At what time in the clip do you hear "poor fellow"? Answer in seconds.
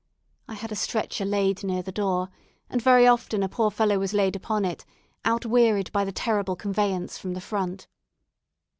3.47-3.99